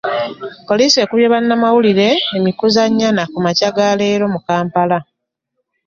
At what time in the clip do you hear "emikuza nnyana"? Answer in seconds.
2.37-3.23